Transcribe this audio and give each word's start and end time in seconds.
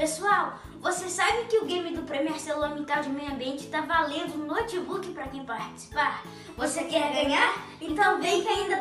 Pessoal, 0.00 0.58
você 0.80 1.10
sabe 1.10 1.44
que 1.44 1.58
o 1.58 1.66
game 1.66 1.94
do 1.94 2.00
Premier 2.04 2.40
Celular 2.40 2.70
Mental 2.70 3.02
de 3.02 3.10
Meio 3.10 3.32
Ambiente 3.32 3.66
está 3.66 3.82
valendo 3.82 4.32
um 4.32 4.46
notebook 4.46 5.06
para 5.10 5.28
quem 5.28 5.44
participar? 5.44 6.24
Você 6.56 6.84
quer 6.84 7.12
ganhar? 7.12 7.54
Então 7.82 8.18
vem 8.18 8.40
que 8.40 8.48
ainda 8.48 8.79